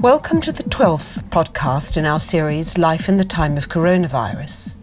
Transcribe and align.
Welcome 0.00 0.40
to 0.42 0.52
the 0.52 0.62
12th 0.62 1.24
podcast 1.24 1.96
in 1.96 2.04
our 2.06 2.20
series 2.20 2.78
Life 2.78 3.08
in 3.08 3.16
the 3.16 3.24
Time 3.24 3.56
of 3.56 3.68
Coronavirus. 3.68 4.76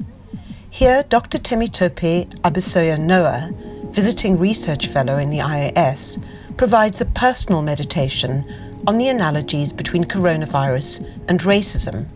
Here, 0.69 1.03
Dr. 1.07 1.37
Temitope 1.37 2.27
Abisoye 2.41 2.99
Noah, 2.99 3.51
visiting 3.91 4.37
research 4.37 4.87
fellow 4.87 5.17
in 5.17 5.29
the 5.29 5.37
IAS, 5.37 6.21
provides 6.57 6.99
a 6.99 7.05
personal 7.05 7.61
meditation 7.61 8.43
on 8.85 8.97
the 8.97 9.07
analogies 9.07 9.71
between 9.71 10.03
coronavirus 10.03 11.07
and 11.29 11.39
racism, 11.39 12.07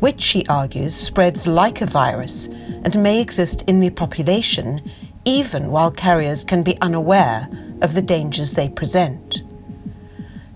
which 0.00 0.20
she 0.20 0.44
argues 0.46 0.92
spreads 0.92 1.46
like 1.46 1.80
a 1.80 1.86
virus 1.86 2.46
and 2.82 3.00
may 3.00 3.20
exist 3.20 3.62
in 3.68 3.78
the 3.78 3.90
population 3.90 4.82
even 5.24 5.70
while 5.70 5.92
carriers 5.92 6.42
can 6.42 6.64
be 6.64 6.80
unaware 6.80 7.48
of 7.80 7.94
the 7.94 8.02
dangers 8.02 8.54
they 8.54 8.68
present. 8.68 9.43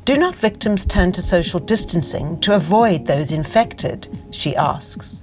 Do 0.08 0.16
not 0.16 0.36
victims 0.36 0.86
turn 0.86 1.12
to 1.12 1.20
social 1.20 1.60
distancing 1.60 2.40
to 2.40 2.56
avoid 2.56 3.04
those 3.04 3.30
infected? 3.30 4.08
She 4.30 4.56
asks. 4.56 5.22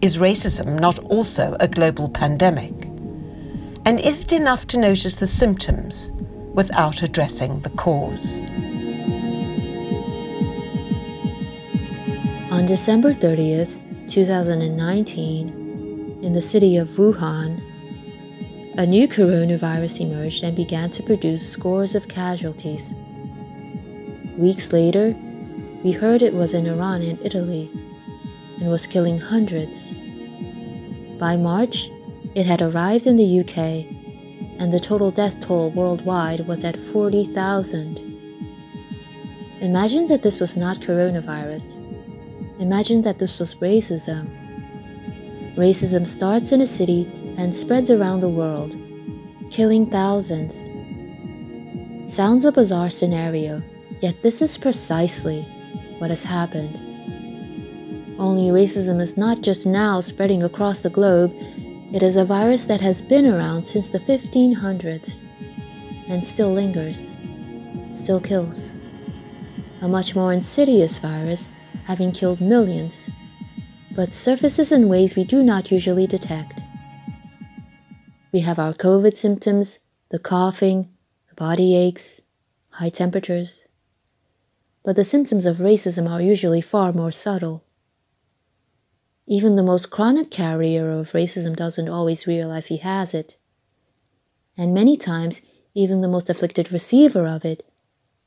Is 0.00 0.16
racism 0.16 0.80
not 0.80 0.98
also 1.00 1.54
a 1.60 1.68
global 1.68 2.08
pandemic? 2.08 2.72
And 3.84 4.00
is 4.00 4.24
it 4.24 4.32
enough 4.32 4.66
to 4.68 4.78
notice 4.78 5.16
the 5.16 5.26
symptoms 5.26 6.12
without 6.54 7.02
addressing 7.02 7.60
the 7.60 7.68
cause? 7.68 8.40
On 12.50 12.64
December 12.64 13.12
30th, 13.12 13.76
2019, 14.08 16.20
in 16.22 16.32
the 16.32 16.40
city 16.40 16.78
of 16.78 16.88
Wuhan, 16.96 17.60
a 18.78 18.86
new 18.86 19.06
coronavirus 19.08 20.00
emerged 20.00 20.42
and 20.42 20.56
began 20.56 20.88
to 20.88 21.02
produce 21.02 21.46
scores 21.46 21.94
of 21.94 22.08
casualties. 22.08 22.94
Weeks 24.36 24.70
later, 24.70 25.16
we 25.82 25.92
heard 25.92 26.20
it 26.20 26.34
was 26.34 26.52
in 26.52 26.66
Iran 26.66 27.00
and 27.00 27.18
Italy 27.24 27.70
and 28.60 28.68
was 28.68 28.86
killing 28.86 29.18
hundreds. 29.18 29.92
By 31.18 31.36
March, 31.36 31.88
it 32.34 32.44
had 32.44 32.60
arrived 32.60 33.06
in 33.06 33.16
the 33.16 33.40
UK, 33.40 33.86
and 34.60 34.74
the 34.74 34.78
total 34.78 35.10
death 35.10 35.40
toll 35.40 35.70
worldwide 35.70 36.46
was 36.46 36.64
at 36.64 36.76
40,000. 36.76 37.96
Imagine 39.62 40.06
that 40.08 40.22
this 40.22 40.38
was 40.38 40.54
not 40.54 40.80
coronavirus. 40.80 41.72
Imagine 42.60 43.00
that 43.02 43.18
this 43.18 43.38
was 43.38 43.54
racism. 43.54 44.28
Racism 45.56 46.06
starts 46.06 46.52
in 46.52 46.60
a 46.60 46.66
city 46.66 47.10
and 47.38 47.56
spreads 47.56 47.90
around 47.90 48.20
the 48.20 48.28
world, 48.28 48.76
killing 49.50 49.86
thousands. 49.90 50.68
Sounds 52.12 52.44
a 52.44 52.52
bizarre 52.52 52.90
scenario 52.90 53.62
Yet 54.00 54.22
this 54.22 54.42
is 54.42 54.58
precisely 54.58 55.42
what 55.98 56.10
has 56.10 56.24
happened. 56.24 56.76
Only 58.18 58.44
racism 58.50 59.00
is 59.00 59.16
not 59.16 59.40
just 59.40 59.66
now 59.66 60.00
spreading 60.00 60.42
across 60.42 60.80
the 60.80 60.90
globe, 60.90 61.34
it 61.92 62.02
is 62.02 62.16
a 62.16 62.24
virus 62.24 62.64
that 62.64 62.80
has 62.80 63.00
been 63.00 63.26
around 63.26 63.64
since 63.64 63.88
the 63.88 64.00
1500s 64.00 65.20
and 66.08 66.24
still 66.24 66.52
lingers, 66.52 67.12
still 67.94 68.20
kills. 68.20 68.72
A 69.80 69.88
much 69.88 70.14
more 70.14 70.32
insidious 70.32 70.98
virus, 70.98 71.48
having 71.84 72.12
killed 72.12 72.40
millions, 72.40 73.10
but 73.94 74.14
surfaces 74.14 74.72
in 74.72 74.88
ways 74.88 75.16
we 75.16 75.24
do 75.24 75.42
not 75.42 75.70
usually 75.70 76.06
detect. 76.06 76.60
We 78.32 78.40
have 78.40 78.58
our 78.58 78.72
COVID 78.72 79.16
symptoms, 79.16 79.78
the 80.10 80.18
coughing, 80.18 80.90
the 81.28 81.34
body 81.34 81.76
aches, 81.76 82.22
high 82.70 82.90
temperatures 82.90 83.65
but 84.86 84.94
the 84.94 85.02
symptoms 85.02 85.46
of 85.46 85.56
racism 85.56 86.08
are 86.08 86.22
usually 86.22 86.60
far 86.60 86.92
more 86.92 87.10
subtle. 87.10 87.64
Even 89.26 89.56
the 89.56 89.62
most 89.64 89.90
chronic 89.90 90.30
carrier 90.30 90.92
of 90.92 91.10
racism 91.10 91.56
doesn't 91.56 91.88
always 91.88 92.28
realize 92.28 92.68
he 92.68 92.76
has 92.76 93.12
it. 93.12 93.36
And 94.56 94.72
many 94.72 94.96
times, 94.96 95.42
even 95.74 96.02
the 96.02 96.08
most 96.08 96.30
afflicted 96.30 96.70
receiver 96.70 97.26
of 97.26 97.44
it 97.44 97.68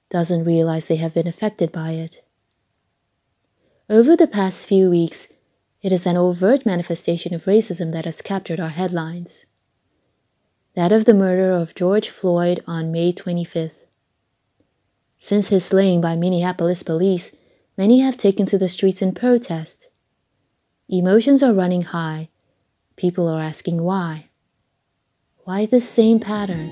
doesn't 0.10 0.44
realize 0.44 0.88
they 0.88 0.98
have 0.98 1.14
been 1.14 1.30
affected 1.30 1.72
by 1.72 1.92
it. 1.92 2.26
Over 3.90 4.18
the 4.18 4.28
past 4.28 4.68
few 4.68 4.90
weeks, 4.90 5.30
it 5.82 5.94
is 5.94 6.06
an 6.06 6.18
overt 6.18 6.66
manifestation 6.66 7.34
of 7.34 7.46
racism 7.46 7.94
that 7.94 8.04
has 8.04 8.22
captured 8.22 8.60
our 8.60 8.68
headlines. 8.68 9.46
That 10.76 10.92
of 10.92 11.06
the 11.06 11.14
murder 11.14 11.54
of 11.54 11.74
George 11.74 12.10
Floyd 12.10 12.60
on 12.68 12.92
May 12.92 13.14
25th. 13.14 13.79
Since 15.22 15.50
his 15.50 15.66
slaying 15.66 16.00
by 16.00 16.16
Minneapolis 16.16 16.82
police, 16.82 17.34
many 17.78 18.00
have 18.00 18.16
taken 18.16 18.46
to 18.46 18.58
the 18.58 18.70
streets 18.70 19.02
in 19.02 19.14
protest. 19.14 19.90
Emotions 20.88 21.44
are 21.44 21.52
running 21.52 21.82
high. 21.82 22.30
People 22.96 23.28
are 23.28 23.42
asking 23.42 23.84
why. 23.84 24.30
Why 25.40 25.66
this 25.66 25.88
same 25.88 26.22
pattern? 26.22 26.70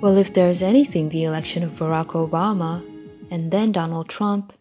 Well, 0.00 0.16
if 0.16 0.32
there's 0.32 0.62
anything 0.62 1.08
the 1.08 1.24
election 1.24 1.64
of 1.64 1.72
Barack 1.72 2.12
Obama 2.12 2.86
and 3.28 3.50
then 3.50 3.72
Donald 3.72 4.08
Trump 4.08 4.52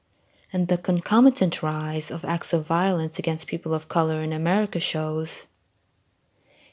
and 0.51 0.67
the 0.67 0.77
concomitant 0.77 1.61
rise 1.61 2.09
of 2.09 2.25
acts 2.25 2.51
of 2.51 2.65
violence 2.65 3.19
against 3.19 3.47
people 3.47 3.75
of 3.75 3.87
color 3.87 4.23
in 4.23 4.33
America 4.33 4.79
shows, 4.79 5.45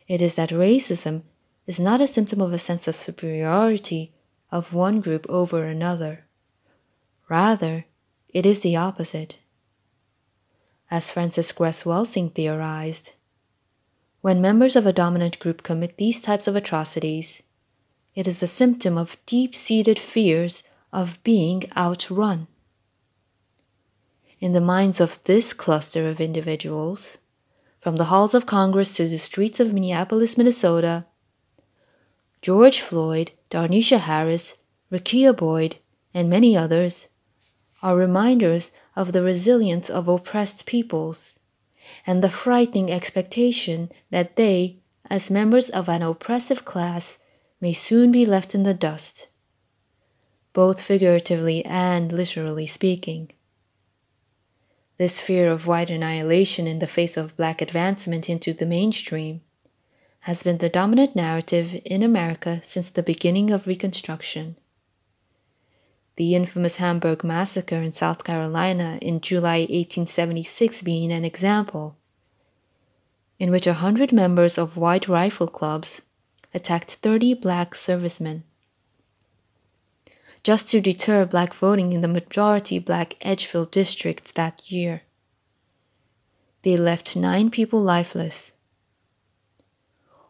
it 0.09 0.23
is 0.23 0.37
that 0.37 0.49
racism 0.49 1.23
is 1.67 1.81
not 1.81 2.01
a 2.01 2.07
symptom 2.07 2.41
of 2.41 2.53
a 2.53 2.59
sense 2.59 2.87
of 2.87 2.95
superiority 2.95 4.13
of 4.51 4.73
one 4.73 5.01
group 5.01 5.27
over 5.29 5.65
another. 5.65 6.27
Rather, 7.29 7.87
it 8.33 8.47
is 8.47 8.61
the 8.61 8.77
opposite. 8.77 9.39
As 10.91 11.11
Francis 11.11 11.51
Cress 11.51 11.85
Welsing 11.85 12.31
theorized, 12.31 13.13
when 14.21 14.41
members 14.41 14.77
of 14.77 14.87
a 14.87 14.93
dominant 14.93 15.39
group 15.39 15.63
commit 15.63 15.97
these 15.97 16.21
types 16.21 16.47
of 16.47 16.57
atrocities, 16.57 17.43
it 18.15 18.27
is 18.27 18.43
a 18.43 18.47
symptom 18.47 18.97
of 18.97 19.17
deep 19.27 19.55
seated 19.55 19.99
fears 19.99 20.63
of 20.93 21.23
being 21.23 21.65
outrun. 21.77 22.47
In 24.39 24.53
the 24.53 24.61
minds 24.61 25.01
of 25.01 25.23
this 25.25 25.53
cluster 25.53 26.09
of 26.09 26.21
individuals, 26.21 27.19
from 27.81 27.97
the 27.97 28.07
halls 28.07 28.35
of 28.35 28.47
Congress 28.47 28.95
to 28.97 29.09
the 29.09 29.19
streets 29.19 29.61
of 29.61 29.73
Minneapolis, 29.73 30.37
Minnesota, 30.37 31.07
George 32.47 32.81
Floyd, 32.81 33.33
Darnesha 33.51 33.99
Harris, 33.99 34.59
Rekia 34.93 35.37
Boyd, 35.37 35.79
and 36.15 36.31
many 36.31 36.57
others 36.57 37.09
are 37.83 37.97
reminders 37.97 38.71
of 38.95 39.13
the 39.13 39.21
resilience 39.25 39.91
of 39.91 40.07
oppressed 40.07 40.65
peoples 40.65 41.41
and 42.07 42.23
the 42.23 42.31
frightening 42.31 42.89
expectation 42.89 43.91
that 44.11 44.37
they, 44.37 44.77
as 45.11 45.29
members 45.29 45.69
of 45.71 45.89
an 45.89 46.03
oppressive 46.03 46.65
class, 46.65 47.19
may 47.61 47.73
soon 47.73 48.13
be 48.13 48.25
left 48.25 48.55
in 48.55 48.63
the 48.63 48.73
dust, 48.73 49.27
both 50.53 50.81
figuratively 50.81 51.65
and 51.65 52.13
literally 52.13 52.69
speaking. 52.69 53.33
This 54.99 55.21
fear 55.21 55.51
of 55.51 55.67
white 55.67 55.91
annihilation 55.91 56.69
in 56.69 56.79
the 56.79 56.87
face 56.87 57.17
of 57.17 57.37
black 57.37 57.61
advancement 57.61 58.31
into 58.31 58.53
the 58.53 58.67
mainstream 58.67 59.41
has 60.21 60.43
been 60.43 60.59
the 60.59 60.69
dominant 60.69 61.15
narrative 61.15 61.81
in 61.85 62.03
America 62.03 62.61
since 62.63 62.91
the 62.91 63.03
beginning 63.03 63.51
of 63.51 63.67
Reconstruction. 63.67 64.57
The 66.17 66.35
infamous 66.35 66.77
Hamburg 66.77 67.23
Massacre 67.23 67.77
in 67.77 67.93
South 67.93 68.25
Carolina 68.25 68.99
in 69.03 69.21
July 69.21 69.61
1876 69.61 70.83
being 70.83 71.13
an 71.13 71.25
example, 71.25 71.97
in 73.39 73.51
which 73.51 73.67
a 73.67 73.75
hundred 73.75 74.13
members 74.13 74.59
of 74.59 74.77
white 74.77 75.09
rifle 75.09 75.47
clubs 75.47 76.03
attacked 76.55 76.95
30 76.95 77.35
black 77.35 77.75
servicemen 77.75 78.45
just 80.47 80.69
to 80.69 80.81
deter 80.81 81.27
black 81.27 81.53
voting 81.55 81.93
in 81.93 82.03
the 82.03 82.07
majority 82.07 82.79
black 82.79 83.17
Edgefield 83.21 83.73
district 83.73 84.37
that 84.37 84.71
year. 84.71 85.03
They 86.63 86.77
left 86.77 87.17
nine 87.17 87.51
people 87.51 87.83
lifeless 87.83 88.53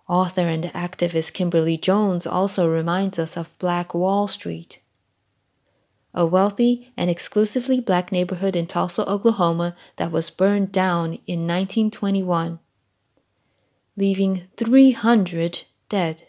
Author 0.08 0.42
and 0.42 0.64
activist 0.66 1.32
Kimberly 1.32 1.76
Jones 1.76 2.28
also 2.28 2.68
reminds 2.68 3.18
us 3.18 3.36
of 3.36 3.58
Black 3.58 3.92
Wall 3.92 4.28
Street, 4.28 4.80
a 6.14 6.24
wealthy 6.24 6.92
and 6.96 7.10
exclusively 7.10 7.80
black 7.80 8.12
neighborhood 8.12 8.54
in 8.54 8.66
Tulsa, 8.66 9.04
Oklahoma 9.08 9.74
that 9.96 10.12
was 10.12 10.30
burned 10.30 10.70
down 10.70 11.14
in 11.26 11.40
1921, 11.40 12.60
leaving 13.96 14.42
300 14.56 15.64
dead. 15.88 16.22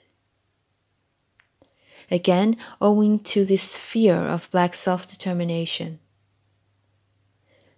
Again, 2.09 2.57
owing 2.81 3.19
to 3.19 3.45
this 3.45 3.77
fear 3.77 4.15
of 4.15 4.50
black 4.50 4.74
self 4.74 5.07
determination. 5.07 6.00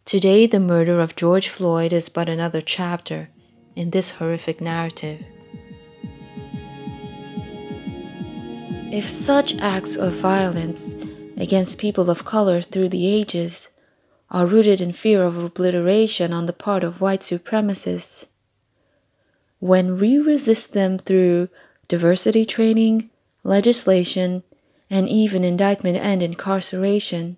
Today, 0.05 0.47
the 0.47 0.61
murder 0.61 1.01
of 1.01 1.17
George 1.17 1.49
Floyd 1.49 1.91
is 1.91 2.07
but 2.07 2.29
another 2.29 2.61
chapter 2.61 3.31
in 3.75 3.89
this 3.89 4.11
horrific 4.11 4.61
narrative. 4.61 5.25
If 8.91 9.07
such 9.07 9.55
acts 9.59 9.97
of 9.97 10.13
violence 10.13 10.95
against 11.37 11.77
people 11.77 12.09
of 12.09 12.25
color 12.25 12.59
through 12.59 12.89
the 12.89 13.05
ages 13.05 13.69
are 14.31 14.47
rooted 14.47 14.81
in 14.81 14.93
fear 14.93 15.21
of 15.21 15.37
obliteration 15.37 16.33
on 16.33 16.47
the 16.47 16.53
part 16.53 16.83
of 16.83 16.99
white 16.99 17.19
supremacists, 17.19 18.25
when 19.59 19.99
we 19.99 20.17
resist 20.17 20.73
them 20.73 20.97
through 20.97 21.49
diversity 21.87 22.45
training, 22.45 23.11
legislation, 23.43 24.41
and 24.89 25.07
even 25.07 25.43
indictment 25.43 25.97
and 25.97 26.23
incarceration, 26.23 27.37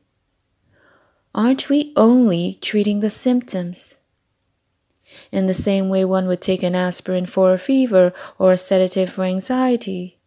aren't 1.35 1.67
we 1.67 1.91
only 1.97 2.59
treating 2.61 3.01
the 3.01 3.09
symptoms? 3.09 3.97
In 5.33 5.47
the 5.47 5.53
same 5.53 5.89
way 5.89 6.05
one 6.05 6.27
would 6.27 6.41
take 6.41 6.63
an 6.63 6.77
aspirin 6.77 7.25
for 7.25 7.53
a 7.53 7.57
fever 7.57 8.13
or 8.39 8.53
a 8.53 8.57
sedative 8.57 9.09
for 9.09 9.25
anxiety 9.25 10.20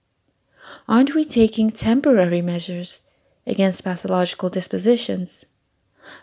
aren't 0.88 1.14
we 1.14 1.24
taking 1.24 1.70
temporary 1.70 2.42
measures 2.42 3.02
against 3.46 3.84
pathological 3.84 4.48
dispositions, 4.48 5.46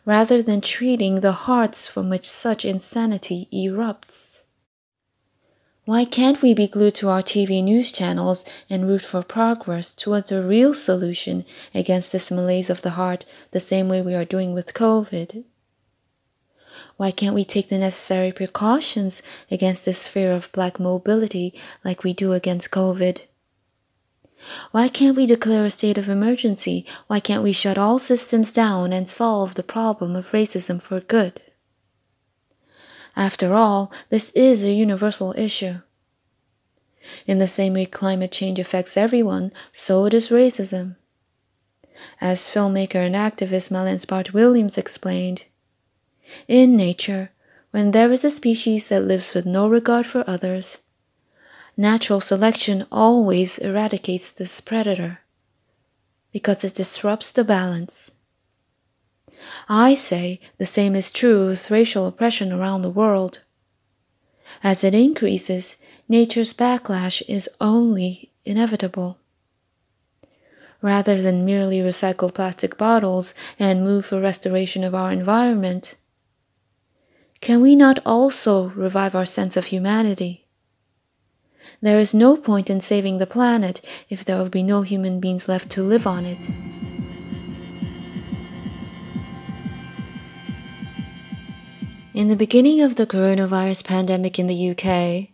rather 0.05 0.41
than 0.41 0.61
treating 0.61 1.19
the 1.19 1.31
hearts 1.31 1.87
from 1.87 2.09
which 2.09 2.29
such 2.29 2.65
insanity 2.65 3.47
erupts? 3.53 4.41
Why 5.85 6.05
can't 6.05 6.43
we 6.43 6.53
be 6.53 6.67
glued 6.67 6.93
to 6.95 7.09
our 7.09 7.23
TV 7.23 7.63
news 7.63 7.91
channels 7.91 8.45
and 8.69 8.87
root 8.87 9.01
for 9.01 9.23
progress 9.23 9.93
towards 9.93 10.31
a 10.31 10.41
real 10.41 10.75
solution 10.75 11.43
against 11.73 12.11
this 12.11 12.29
malaise 12.29 12.69
of 12.69 12.83
the 12.83 12.91
heart 12.91 13.25
the 13.49 13.59
same 13.59 13.89
way 13.89 14.01
we 14.01 14.13
are 14.13 14.23
doing 14.23 14.53
with 14.53 14.75
COVID? 14.75 15.43
Why 16.97 17.09
can't 17.09 17.33
we 17.33 17.43
take 17.43 17.69
the 17.69 17.79
necessary 17.79 18.31
precautions 18.31 19.23
against 19.49 19.85
this 19.85 20.07
fear 20.07 20.31
of 20.31 20.51
black 20.51 20.79
mobility 20.79 21.53
like 21.83 22.03
we 22.03 22.13
do 22.13 22.31
against 22.31 22.69
COVID? 22.69 23.25
Why 24.71 24.87
can't 24.87 25.17
we 25.17 25.25
declare 25.25 25.65
a 25.65 25.71
state 25.71 25.97
of 25.97 26.09
emergency? 26.09 26.85
Why 27.07 27.19
can't 27.19 27.43
we 27.43 27.53
shut 27.53 27.77
all 27.77 27.99
systems 27.99 28.51
down 28.51 28.93
and 28.93 29.07
solve 29.07 29.55
the 29.55 29.63
problem 29.63 30.15
of 30.15 30.31
racism 30.31 30.81
for 30.81 30.99
good? 30.99 31.41
After 33.15 33.53
all, 33.53 33.91
this 34.09 34.31
is 34.31 34.63
a 34.63 34.71
universal 34.71 35.33
issue. 35.37 35.81
In 37.25 37.39
the 37.39 37.47
same 37.47 37.73
way 37.73 37.85
climate 37.85 38.31
change 38.31 38.59
affects 38.59 38.95
everyone, 38.95 39.51
so 39.71 40.07
does 40.09 40.29
racism. 40.29 40.95
As 42.19 42.41
filmmaker 42.41 43.05
and 43.05 43.15
activist 43.15 43.71
Mellon 43.71 43.99
Bart 44.07 44.33
Williams 44.33 44.77
explained, 44.77 45.45
in 46.47 46.75
nature, 46.75 47.31
when 47.71 47.91
there 47.91 48.11
is 48.11 48.23
a 48.23 48.29
species 48.29 48.89
that 48.89 49.03
lives 49.03 49.33
with 49.33 49.45
no 49.45 49.67
regard 49.67 50.05
for 50.05 50.23
others, 50.27 50.79
natural 51.77 52.19
selection 52.19 52.85
always 52.91 53.57
eradicates 53.57 54.31
this 54.31 54.61
predator 54.61 55.19
because 56.31 56.63
it 56.63 56.75
disrupts 56.75 57.31
the 57.31 57.43
balance. 57.43 58.13
I 59.67 59.93
say 59.93 60.39
the 60.57 60.65
same 60.65 60.95
is 60.95 61.11
true 61.11 61.47
with 61.47 61.71
racial 61.71 62.07
oppression 62.07 62.51
around 62.51 62.81
the 62.81 62.89
world. 62.89 63.43
As 64.63 64.83
it 64.83 64.93
increases, 64.93 65.77
nature's 66.07 66.53
backlash 66.53 67.21
is 67.27 67.49
only 67.59 68.31
inevitable. 68.43 69.17
Rather 70.81 71.21
than 71.21 71.45
merely 71.45 71.79
recycle 71.79 72.33
plastic 72.33 72.77
bottles 72.77 73.33
and 73.59 73.83
move 73.83 74.05
for 74.05 74.19
restoration 74.19 74.83
of 74.83 74.95
our 74.95 75.11
environment, 75.11 75.95
can 77.39 77.61
we 77.61 77.75
not 77.75 77.99
also 78.05 78.69
revive 78.69 79.15
our 79.15 79.25
sense 79.25 79.57
of 79.57 79.65
humanity? 79.65 80.40
There 81.79 81.99
is 81.99 82.13
no 82.13 82.35
point 82.35 82.69
in 82.69 82.79
saving 82.81 83.17
the 83.17 83.25
planet 83.25 84.05
if 84.09 84.25
there 84.25 84.37
will 84.37 84.49
be 84.49 84.63
no 84.63 84.81
human 84.81 85.19
beings 85.19 85.47
left 85.47 85.69
to 85.71 85.83
live 85.83 86.05
on 86.05 86.25
it. 86.25 86.51
In 92.13 92.27
the 92.27 92.35
beginning 92.35 92.81
of 92.81 92.97
the 92.97 93.07
coronavirus 93.07 93.87
pandemic 93.87 94.37
in 94.37 94.47
the 94.47 94.71
UK, 94.71 95.29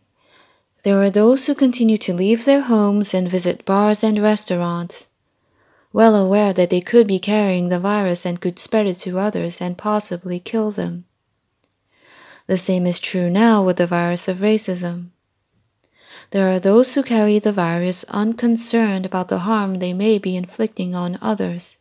there 0.83 0.95
were 0.95 1.09
those 1.09 1.47
who 1.47 1.55
continued 1.55 2.01
to 2.01 2.13
leave 2.13 2.45
their 2.45 2.61
homes 2.61 3.13
and 3.13 3.27
visit 3.27 3.65
bars 3.65 4.03
and 4.03 4.21
restaurants, 4.21 5.07
well 5.91 6.15
aware 6.15 6.53
that 6.53 6.69
they 6.69 6.79
could 6.79 7.07
be 7.07 7.19
carrying 7.19 7.69
the 7.69 7.79
virus 7.79 8.25
and 8.25 8.39
could 8.39 8.59
spread 8.59 8.85
it 8.85 8.93
to 8.99 9.17
others 9.17 9.59
and 9.59 9.77
possibly 9.77 10.39
kill 10.39 10.69
them. 10.69 11.05
The 12.45 12.57
same 12.57 12.85
is 12.85 12.99
true 12.99 13.29
now 13.29 13.63
with 13.63 13.77
the 13.77 13.87
virus 13.87 14.27
of 14.27 14.37
racism. 14.37 15.09
There 16.31 16.51
are 16.51 16.59
those 16.59 16.93
who 16.93 17.03
carry 17.03 17.39
the 17.39 17.53
virus 17.53 18.03
unconcerned 18.05 19.05
about 19.05 19.29
the 19.29 19.39
harm 19.39 19.75
they 19.75 19.93
may 19.93 20.17
be 20.17 20.35
inflicting 20.35 20.93
on 20.93 21.17
others. 21.21 21.77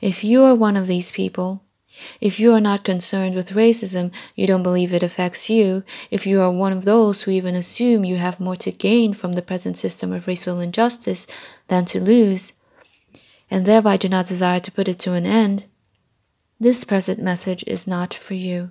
If 0.00 0.22
you 0.22 0.44
are 0.44 0.54
one 0.54 0.76
of 0.76 0.86
these 0.86 1.10
people, 1.10 1.64
if 2.20 2.38
you 2.38 2.52
are 2.52 2.60
not 2.60 2.84
concerned 2.84 3.34
with 3.34 3.54
racism, 3.54 4.12
you 4.36 4.46
don't 4.46 4.62
believe 4.62 4.92
it 4.92 5.02
affects 5.02 5.50
you, 5.50 5.82
if 6.10 6.26
you 6.26 6.40
are 6.40 6.50
one 6.50 6.72
of 6.72 6.84
those 6.84 7.22
who 7.22 7.32
even 7.32 7.56
assume 7.56 8.04
you 8.04 8.16
have 8.16 8.38
more 8.38 8.56
to 8.56 8.70
gain 8.70 9.14
from 9.14 9.32
the 9.32 9.42
present 9.42 9.76
system 9.76 10.12
of 10.12 10.28
racial 10.28 10.60
injustice 10.60 11.26
than 11.66 11.84
to 11.86 12.00
lose, 12.00 12.52
and 13.50 13.66
thereby 13.66 13.96
do 13.96 14.08
not 14.08 14.26
desire 14.26 14.60
to 14.60 14.70
put 14.70 14.86
it 14.86 15.00
to 15.00 15.14
an 15.14 15.26
end, 15.26 15.64
this 16.60 16.84
present 16.84 17.20
message 17.20 17.64
is 17.66 17.86
not 17.86 18.14
for 18.14 18.34
you. 18.34 18.70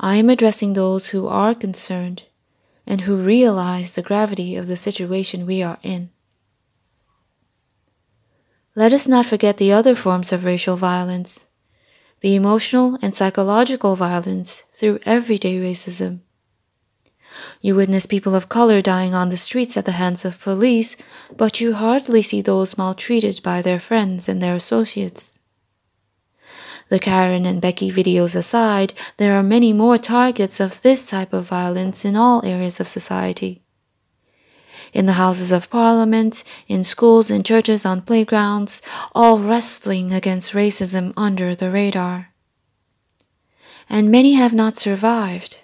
I 0.00 0.16
am 0.16 0.30
addressing 0.30 0.72
those 0.72 1.08
who 1.08 1.26
are 1.26 1.54
concerned 1.54 2.24
and 2.86 3.02
who 3.02 3.16
realize 3.16 3.94
the 3.94 4.02
gravity 4.02 4.56
of 4.56 4.68
the 4.68 4.76
situation 4.76 5.46
we 5.46 5.62
are 5.62 5.78
in. 5.82 6.10
Let 8.76 8.92
us 8.92 9.06
not 9.06 9.26
forget 9.26 9.56
the 9.56 9.72
other 9.72 9.94
forms 9.94 10.32
of 10.32 10.44
racial 10.44 10.76
violence, 10.76 11.46
the 12.20 12.34
emotional 12.34 12.98
and 13.00 13.14
psychological 13.14 13.96
violence 13.96 14.60
through 14.72 14.98
everyday 15.06 15.58
racism. 15.58 16.20
You 17.60 17.74
witness 17.74 18.06
people 18.06 18.34
of 18.34 18.48
color 18.48 18.80
dying 18.80 19.14
on 19.14 19.28
the 19.28 19.36
streets 19.36 19.76
at 19.76 19.84
the 19.84 19.92
hands 19.92 20.24
of 20.24 20.40
police, 20.40 20.96
but 21.36 21.60
you 21.60 21.74
hardly 21.74 22.22
see 22.22 22.40
those 22.40 22.78
maltreated 22.78 23.42
by 23.42 23.62
their 23.62 23.80
friends 23.80 24.28
and 24.28 24.42
their 24.42 24.54
associates. 24.54 25.38
The 26.94 27.00
Karen 27.00 27.44
and 27.44 27.60
Becky 27.60 27.90
videos 27.90 28.36
aside, 28.36 28.94
there 29.16 29.36
are 29.36 29.42
many 29.42 29.72
more 29.72 29.98
targets 29.98 30.60
of 30.60 30.80
this 30.82 31.10
type 31.10 31.32
of 31.32 31.48
violence 31.48 32.04
in 32.04 32.14
all 32.14 32.46
areas 32.46 32.78
of 32.78 32.86
society. 32.86 33.62
In 34.92 35.06
the 35.06 35.14
Houses 35.14 35.50
of 35.50 35.68
Parliament, 35.70 36.44
in 36.68 36.84
schools 36.84 37.32
and 37.32 37.44
churches, 37.44 37.84
on 37.84 38.02
playgrounds, 38.02 38.80
all 39.12 39.40
wrestling 39.40 40.12
against 40.12 40.52
racism 40.52 41.12
under 41.16 41.52
the 41.52 41.68
radar. 41.68 42.32
And 43.90 44.08
many 44.08 44.34
have 44.34 44.54
not 44.54 44.78
survived. 44.78 45.58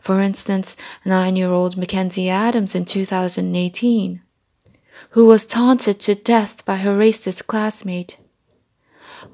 For 0.00 0.20
instance, 0.20 0.76
nine 1.02 1.36
year 1.36 1.50
old 1.50 1.76
McKenzie 1.76 2.28
Adams 2.28 2.74
in 2.74 2.84
2018, 2.84 4.20
who 5.12 5.24
was 5.24 5.46
taunted 5.46 5.98
to 6.00 6.14
death 6.14 6.62
by 6.66 6.76
her 6.76 6.94
racist 6.94 7.46
classmate 7.46 8.18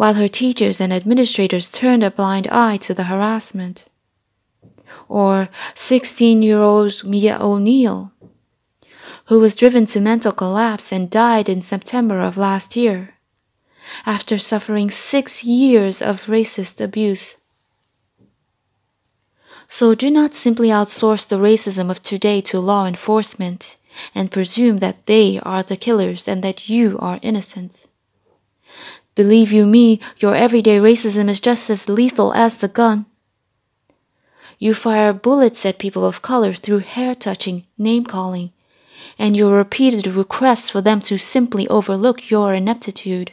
while 0.03 0.15
her 0.15 0.27
teachers 0.27 0.81
and 0.81 0.93
administrators 0.93 1.71
turned 1.71 2.03
a 2.03 2.11
blind 2.11 2.49
eye 2.49 2.77
to 2.77 2.93
the 2.93 3.05
harassment. 3.05 3.87
Or 5.09 5.49
16 5.77 6.43
year 6.43 6.59
old 6.59 7.05
Mia 7.05 7.39
O'Neill, 7.41 8.11
who 9.27 9.39
was 9.39 9.55
driven 9.55 9.85
to 9.87 10.01
mental 10.01 10.33
collapse 10.33 10.91
and 10.91 11.09
died 11.09 11.49
in 11.49 11.63
September 11.63 12.19
of 12.19 12.37
last 12.37 12.75
year 12.75 13.15
after 14.05 14.39
suffering 14.39 14.91
six 14.91 15.45
years 15.45 16.03
of 16.03 16.27
racist 16.27 16.81
abuse. 16.81 17.37
So 19.69 19.95
do 19.95 20.11
not 20.11 20.35
simply 20.35 20.71
outsource 20.71 21.29
the 21.29 21.39
racism 21.39 21.93
of 21.93 22.03
today 22.03 22.41
to 22.51 22.59
law 22.59 22.87
enforcement 22.87 23.77
and 24.17 24.33
presume 24.33 24.79
that 24.79 25.07
they 25.07 25.39
are 25.45 25.63
the 25.63 25.77
killers 25.77 26.27
and 26.27 26.43
that 26.43 26.69
you 26.69 26.99
are 26.99 27.21
innocent. 27.23 27.87
Believe 29.15 29.53
you 29.53 29.67
me, 29.67 30.01
your 30.19 30.35
everyday 30.35 30.79
racism 30.79 31.29
is 31.29 31.41
just 31.41 31.69
as 31.69 31.89
lethal 31.89 32.33
as 32.33 32.57
the 32.57 32.69
gun. 32.69 33.05
You 34.59 34.75
fire 34.75 35.13
bullets 35.13 35.67
at 35.67 35.79
people 35.79 36.07
of 36.07 36.23
color 36.23 36.55
through 36.55 36.79
hair 36.79 37.15
touching, 37.15 37.67
name 37.77 38.07
calling, 38.07 38.53
and 39.19 39.37
your 39.37 39.57
repeated 39.57 40.07
requests 40.07 40.71
for 40.71 40.81
them 40.81 41.01
to 41.03 41.19
simply 41.19 41.69
overlook 41.69 42.31
your 42.31 42.55
ineptitude. 42.55 43.33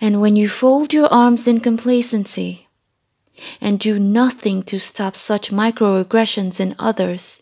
And 0.00 0.20
when 0.20 0.34
you 0.34 0.48
fold 0.48 0.92
your 0.92 1.06
arms 1.12 1.46
in 1.46 1.60
complacency 1.60 2.68
and 3.60 3.78
do 3.78 3.98
nothing 3.98 4.62
to 4.64 4.80
stop 4.80 5.14
such 5.14 5.52
microaggressions 5.52 6.58
in 6.58 6.74
others, 6.78 7.40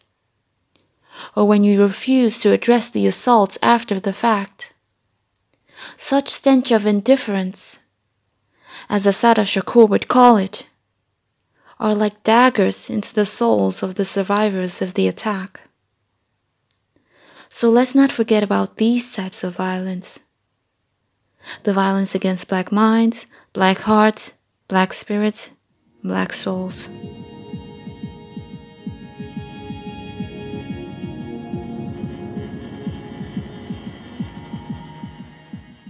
or 1.34 1.46
when 1.46 1.64
you 1.64 1.82
refuse 1.82 2.38
to 2.40 2.52
address 2.52 2.90
the 2.90 3.06
assaults 3.06 3.58
after 3.62 3.98
the 3.98 4.12
fact, 4.12 4.69
such 5.96 6.28
stench 6.28 6.70
of 6.70 6.86
indifference, 6.86 7.80
as 8.88 9.06
Assata 9.06 9.42
Shakur 9.42 9.88
would 9.88 10.08
call 10.08 10.36
it, 10.36 10.66
are 11.78 11.94
like 11.94 12.22
daggers 12.22 12.90
into 12.90 13.14
the 13.14 13.26
souls 13.26 13.82
of 13.82 13.94
the 13.94 14.04
survivors 14.04 14.82
of 14.82 14.94
the 14.94 15.08
attack. 15.08 15.60
So 17.48 17.70
let's 17.70 17.94
not 17.94 18.12
forget 18.12 18.42
about 18.42 18.76
these 18.76 19.14
types 19.14 19.42
of 19.42 19.56
violence 19.56 20.20
the 21.62 21.72
violence 21.72 22.14
against 22.14 22.48
black 22.48 22.70
minds, 22.70 23.26
black 23.54 23.78
hearts, 23.78 24.34
black 24.68 24.92
spirits, 24.92 25.50
black 26.02 26.32
souls. 26.32 26.88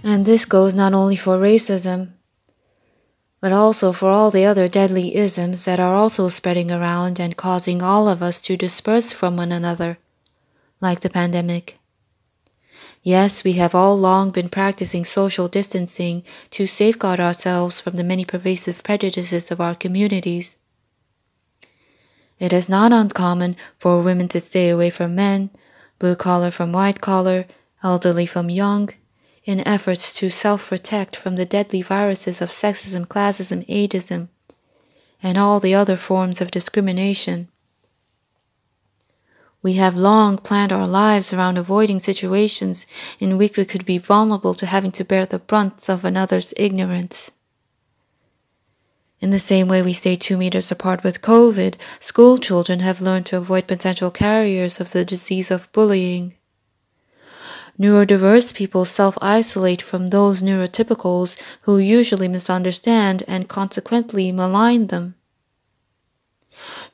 And 0.03 0.25
this 0.25 0.45
goes 0.45 0.73
not 0.73 0.93
only 0.93 1.15
for 1.15 1.37
racism, 1.37 2.13
but 3.39 3.51
also 3.51 3.91
for 3.91 4.09
all 4.09 4.31
the 4.31 4.45
other 4.45 4.67
deadly 4.67 5.15
isms 5.15 5.65
that 5.65 5.79
are 5.79 5.95
also 5.95 6.29
spreading 6.29 6.71
around 6.71 7.19
and 7.19 7.37
causing 7.37 7.81
all 7.81 8.07
of 8.07 8.21
us 8.21 8.39
to 8.41 8.57
disperse 8.57 9.13
from 9.13 9.37
one 9.37 9.51
another, 9.51 9.97
like 10.79 11.01
the 11.01 11.09
pandemic. 11.09 11.79
Yes, 13.03 13.43
we 13.43 13.53
have 13.53 13.73
all 13.73 13.97
long 13.97 14.29
been 14.29 14.49
practicing 14.49 15.03
social 15.05 15.47
distancing 15.47 16.23
to 16.51 16.67
safeguard 16.67 17.19
ourselves 17.19 17.79
from 17.79 17.95
the 17.95 18.03
many 18.03 18.25
pervasive 18.25 18.83
prejudices 18.83 19.49
of 19.49 19.59
our 19.59 19.73
communities. 19.73 20.57
It 22.37 22.53
is 22.53 22.69
not 22.69 22.91
uncommon 22.91 23.55
for 23.79 24.01
women 24.01 24.27
to 24.29 24.39
stay 24.39 24.69
away 24.69 24.91
from 24.91 25.15
men, 25.15 25.49
blue 25.97 26.15
collar 26.15 26.51
from 26.51 26.71
white 26.71 27.01
collar, 27.01 27.45
elderly 27.83 28.27
from 28.27 28.51
young, 28.51 28.89
in 29.43 29.65
efforts 29.67 30.13
to 30.13 30.29
self 30.29 30.67
protect 30.67 31.15
from 31.15 31.35
the 31.35 31.45
deadly 31.45 31.81
viruses 31.81 32.41
of 32.41 32.49
sexism, 32.49 33.05
classism, 33.05 33.65
ageism, 33.67 34.29
and 35.23 35.37
all 35.37 35.59
the 35.59 35.75
other 35.75 35.97
forms 35.97 36.41
of 36.41 36.51
discrimination. 36.51 37.47
We 39.63 39.73
have 39.73 39.95
long 39.95 40.37
planned 40.37 40.73
our 40.73 40.87
lives 40.87 41.31
around 41.31 41.57
avoiding 41.57 41.99
situations 41.99 42.87
in 43.19 43.37
which 43.37 43.57
we 43.57 43.65
could 43.65 43.85
be 43.85 43.99
vulnerable 43.99 44.55
to 44.55 44.65
having 44.65 44.91
to 44.93 45.03
bear 45.03 45.25
the 45.27 45.37
brunt 45.37 45.87
of 45.87 46.03
another's 46.03 46.53
ignorance. 46.57 47.31
In 49.19 49.29
the 49.29 49.39
same 49.39 49.67
way 49.67 49.83
we 49.83 49.93
stay 49.93 50.15
two 50.15 50.35
meters 50.35 50.71
apart 50.71 51.03
with 51.03 51.21
COVID, 51.21 51.75
school 51.99 52.39
children 52.39 52.79
have 52.79 53.01
learned 53.01 53.27
to 53.27 53.37
avoid 53.37 53.67
potential 53.67 54.09
carriers 54.09 54.79
of 54.79 54.93
the 54.93 55.05
disease 55.05 55.51
of 55.51 55.71
bullying. 55.71 56.33
Neurodiverse 57.81 58.53
people 58.53 58.85
self 58.85 59.17
isolate 59.23 59.81
from 59.81 60.09
those 60.09 60.43
neurotypicals 60.43 61.35
who 61.63 61.79
usually 61.79 62.27
misunderstand 62.27 63.23
and 63.27 63.47
consequently 63.47 64.31
malign 64.31 64.85
them. 64.87 65.15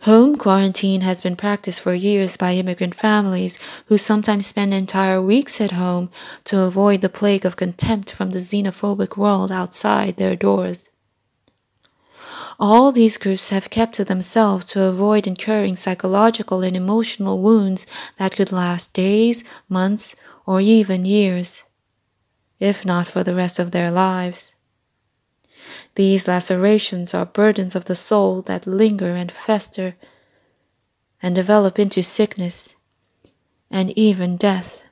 Home 0.04 0.38
quarantine 0.38 1.02
has 1.02 1.20
been 1.20 1.36
practiced 1.36 1.82
for 1.82 1.94
years 1.94 2.38
by 2.38 2.54
immigrant 2.54 2.96
families 2.96 3.60
who 3.88 3.98
sometimes 3.98 4.48
spend 4.48 4.74
entire 4.74 5.22
weeks 5.22 5.60
at 5.60 5.74
home 5.74 6.10
to 6.46 6.62
avoid 6.62 7.02
the 7.02 7.10
plague 7.10 7.46
of 7.46 7.58
contempt 7.58 8.14
from 8.14 8.30
the 8.30 8.40
xenophobic 8.40 9.18
world 9.18 9.52
outside 9.52 10.16
their 10.16 10.38
doors. 10.38 10.90
All 12.62 12.94
these 12.94 13.18
groups 13.18 13.50
have 13.50 13.70
kept 13.70 13.96
to 13.96 14.06
themselves 14.06 14.66
to 14.68 14.84
avoid 14.84 15.28
incurring 15.28 15.76
psychological 15.76 16.62
and 16.62 16.78
emotional 16.78 17.40
wounds 17.40 17.86
that 18.16 18.38
could 18.38 18.54
last 18.54 18.94
days, 18.94 19.44
months, 19.68 20.16
or 20.48 20.62
even 20.62 21.06
years, 21.06 21.66
if 22.58 22.86
not 22.86 23.06
for 23.06 23.24
the 23.24 23.36
rest 23.36 23.60
of 23.60 23.72
their 23.72 23.92
lives. 23.92 24.56
These 25.96 26.28
lacerations 26.28 27.14
are 27.14 27.26
burdens 27.26 27.76
of 27.76 27.86
the 27.86 27.96
soul 27.96 28.42
that 28.44 28.66
linger 28.66 29.14
and 29.14 29.32
fester 29.32 29.96
and 31.22 31.36
develop 31.36 31.78
into 31.78 32.02
sickness 32.02 32.76
and 33.70 33.92
even 33.98 34.38
death. 34.38 34.84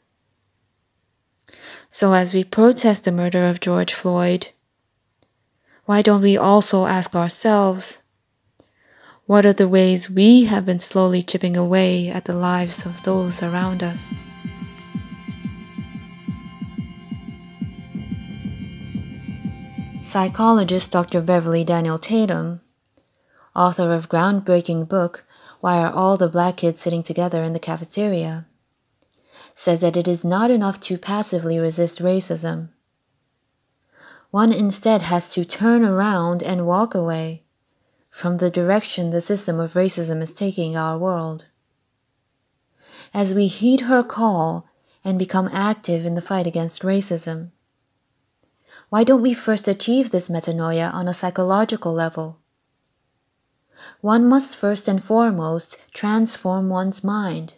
So, 1.90 2.12
as 2.12 2.34
we 2.34 2.44
protest 2.44 3.06
the 3.06 3.12
murder 3.12 3.46
of 3.46 3.62
George 3.62 3.94
Floyd, 3.94 4.50
why 5.86 6.02
don't 6.02 6.22
we 6.22 6.36
also 6.36 6.86
ask 6.86 7.16
ourselves, 7.16 8.02
what 9.28 9.46
are 9.46 9.54
the 9.54 9.70
ways 9.70 10.10
we 10.10 10.46
have 10.46 10.66
been 10.66 10.80
slowly 10.80 11.24
chipping 11.24 11.56
away 11.56 12.10
at 12.10 12.26
the 12.26 12.34
lives 12.34 12.86
of 12.86 13.04
those 13.04 13.42
around 13.42 13.82
us? 13.82 14.14
Psychologist 20.06 20.92
Dr. 20.92 21.20
Beverly 21.20 21.64
Daniel 21.64 21.98
Tatum, 21.98 22.62
author 23.56 23.92
of 23.92 24.08
groundbreaking 24.08 24.88
book 24.88 25.26
Why 25.62 25.80
Are 25.80 25.92
All 25.92 26.16
the 26.16 26.30
Black 26.30 26.58
Kids 26.58 26.80
Sitting 26.80 27.02
Together 27.02 27.42
in 27.42 27.54
the 27.54 27.60
Cafeteria, 27.60 28.46
says 29.56 29.80
that 29.80 29.98
it 29.98 30.08
is 30.08 30.24
not 30.24 30.52
enough 30.52 30.80
to 30.82 31.00
passively 31.00 31.58
resist 31.58 32.04
racism. 32.04 32.70
One 34.30 34.54
instead 34.54 35.02
has 35.02 35.34
to 35.34 35.44
turn 35.44 35.84
around 35.84 36.44
and 36.44 36.68
walk 36.68 36.94
away 36.94 37.42
from 38.12 38.38
the 38.38 38.52
direction 38.52 39.10
the 39.10 39.22
system 39.22 39.60
of 39.60 39.74
racism 39.74 40.22
is 40.22 40.32
taking 40.32 40.78
our 40.78 41.00
world. 41.00 41.46
As 43.12 43.34
we 43.34 43.48
heed 43.48 43.82
her 43.82 44.04
call 44.04 44.70
and 45.04 45.18
become 45.18 45.50
active 45.52 46.06
in 46.06 46.14
the 46.14 46.22
fight 46.22 46.46
against 46.46 46.84
racism, 46.84 47.54
why 48.96 49.04
don't 49.04 49.22
we 49.22 49.34
first 49.34 49.68
achieve 49.68 50.12
this 50.12 50.30
metanoia 50.30 50.90
on 50.94 51.10
a 51.10 51.14
psychological 51.14 51.92
level? 51.92 52.40
One 54.00 54.25
must 54.25 54.56
first 54.56 54.88
and 54.88 55.04
foremost 55.04 55.78
transform 55.94 56.70
one's 56.70 57.04
mind. 57.04 57.56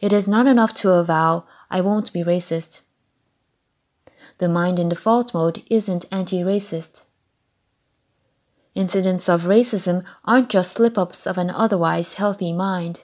It 0.00 0.12
is 0.12 0.28
not 0.28 0.46
enough 0.46 0.72
to 0.74 0.92
avow, 0.92 1.46
I 1.68 1.80
won't 1.80 2.12
be 2.12 2.22
racist. 2.22 2.82
The 4.38 4.48
mind 4.48 4.78
in 4.78 4.88
default 4.88 5.34
mode 5.34 5.64
isn't 5.68 6.04
anti 6.12 6.42
racist. 6.42 7.02
Incidents 8.76 9.28
of 9.28 9.46
racism 9.46 10.06
aren't 10.24 10.48
just 10.48 10.76
slip 10.76 10.96
ups 10.96 11.26
of 11.26 11.38
an 11.38 11.50
otherwise 11.50 12.14
healthy 12.14 12.52
mind. 12.52 13.02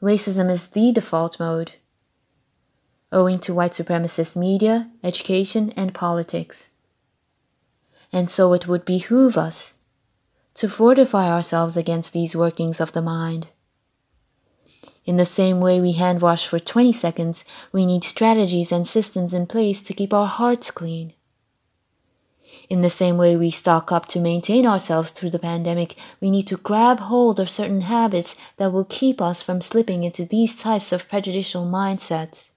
Racism 0.00 0.50
is 0.50 0.68
the 0.68 0.90
default 0.90 1.38
mode 1.38 1.72
owing 3.14 3.38
to 3.38 3.54
white 3.54 3.70
supremacist 3.70 4.36
media, 4.36 4.90
education, 5.02 5.72
and 5.76 5.94
politics. 5.94 6.68
And 8.12 8.28
so 8.28 8.52
it 8.52 8.66
would 8.66 8.84
behoove 8.84 9.38
us 9.38 9.74
to 10.54 10.68
fortify 10.68 11.30
ourselves 11.30 11.76
against 11.76 12.12
these 12.12 12.36
workings 12.36 12.80
of 12.80 12.92
the 12.92 13.02
mind. 13.02 13.48
In 15.04 15.16
the 15.16 15.24
same 15.24 15.60
way 15.60 15.80
we 15.80 15.92
hand 15.92 16.20
wash 16.20 16.46
for 16.46 16.58
20 16.58 16.92
seconds, 16.92 17.44
we 17.72 17.86
need 17.86 18.04
strategies 18.04 18.72
and 18.72 18.86
systems 18.86 19.32
in 19.32 19.46
place 19.46 19.80
to 19.82 19.94
keep 19.94 20.12
our 20.12 20.26
hearts 20.26 20.70
clean. 20.70 21.12
In 22.68 22.82
the 22.82 22.90
same 22.90 23.16
way 23.16 23.36
we 23.36 23.50
stock 23.50 23.92
up 23.92 24.06
to 24.06 24.20
maintain 24.20 24.66
ourselves 24.66 25.10
through 25.10 25.30
the 25.30 25.38
pandemic, 25.38 25.96
we 26.20 26.30
need 26.30 26.46
to 26.48 26.56
grab 26.56 27.00
hold 27.00 27.38
of 27.38 27.50
certain 27.50 27.82
habits 27.82 28.36
that 28.56 28.72
will 28.72 28.86
keep 28.86 29.20
us 29.20 29.42
from 29.42 29.60
slipping 29.60 30.02
into 30.02 30.24
these 30.24 30.56
types 30.56 30.90
of 30.92 31.08
prejudicial 31.08 31.66
mindsets 31.66 32.50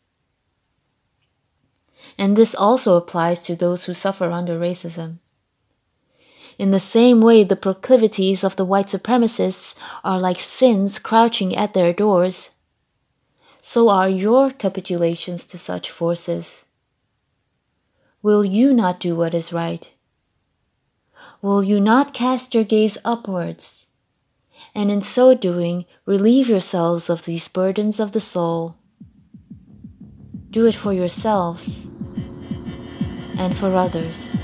and 2.17 2.35
this 2.35 2.53
also 2.53 2.95
applies 2.95 3.41
to 3.43 3.55
those 3.55 3.85
who 3.85 3.93
suffer 3.93 4.31
under 4.31 4.59
racism. 4.59 5.19
In 6.57 6.71
the 6.71 6.79
same 6.79 7.21
way, 7.21 7.43
the 7.43 7.55
proclivities 7.55 8.43
of 8.43 8.55
the 8.55 8.65
white 8.65 8.87
supremacists 8.87 9.77
are 10.03 10.19
like 10.19 10.39
sins 10.39 10.97
crouching 10.97 11.55
at 11.55 11.73
their 11.73 11.93
doors, 11.93 12.51
so 13.61 13.89
are 13.89 14.09
your 14.09 14.49
capitulations 14.49 15.45
to 15.45 15.57
such 15.57 15.91
forces. 15.91 16.63
Will 18.21 18.43
you 18.43 18.73
not 18.73 18.99
do 18.99 19.15
what 19.15 19.33
is 19.33 19.53
right? 19.53 19.91
Will 21.41 21.63
you 21.63 21.79
not 21.79 22.13
cast 22.13 22.55
your 22.55 22.63
gaze 22.63 22.97
upwards? 23.05 23.85
And 24.73 24.89
in 24.89 25.01
so 25.01 25.33
doing, 25.33 25.85
relieve 26.05 26.49
yourselves 26.49 27.09
of 27.09 27.25
these 27.25 27.47
burdens 27.47 27.99
of 27.99 28.13
the 28.13 28.19
soul. 28.19 28.75
Do 30.49 30.65
it 30.65 30.75
for 30.75 30.93
yourselves 30.93 31.87
and 33.37 33.55
for 33.55 33.75
others. 33.75 34.37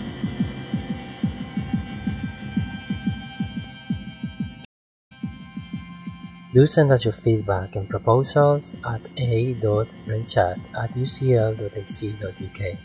Do 6.53 6.67
send 6.67 6.91
us 6.91 7.03
your 7.03 7.13
feedback 7.13 7.75
and 7.75 7.89
proposals 7.89 8.75
at 8.85 9.01
a.brenchat 9.17 10.59
at 10.77 10.91
ucl.ac.uk 10.91 12.77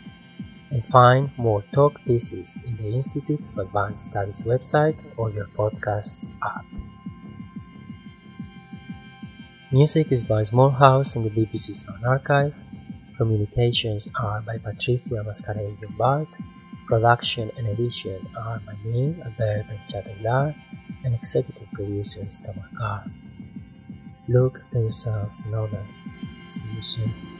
and 0.71 0.85
find 0.85 1.29
more 1.37 1.63
talk 1.71 2.03
pieces 2.03 2.59
in 2.65 2.77
the 2.77 2.95
Institute 2.95 3.39
of 3.39 3.57
Advanced 3.59 4.09
Studies 4.09 4.41
website 4.41 4.97
or 5.17 5.29
your 5.29 5.45
podcasts 5.45 6.33
app. 6.43 6.65
Music 9.71 10.11
is 10.11 10.23
by 10.23 10.41
Smallhaus 10.41 11.15
and 11.15 11.23
the 11.23 11.29
BBC 11.29 11.75
Sound 11.75 12.03
Archive 12.03 12.55
Communications 13.19 14.07
are 14.15 14.39
by 14.39 14.57
Patricia 14.57 15.19
Mascarell 15.27 15.75
Llombart. 15.81 16.27
Production 16.87 17.51
and 17.57 17.67
edition 17.67 18.25
are 18.33 18.61
by 18.65 18.75
me, 18.85 19.13
Albert 19.21 19.65
Brenchat 19.67 20.07
Aguilar, 20.07 20.55
and 21.03 21.13
executive 21.13 21.69
producer 21.73 22.21
is 22.21 22.39
Tamar 22.39 22.69
Garb. 22.79 23.11
Look 24.29 24.61
after 24.63 24.79
yourselves 24.79 25.43
and 25.43 25.53
others. 25.53 26.07
See 26.47 26.71
you 26.73 26.81
soon. 26.81 27.38